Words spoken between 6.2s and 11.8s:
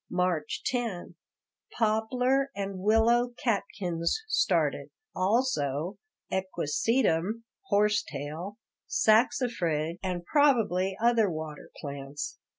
equisetum (horse tail), saxifrage, and probably other water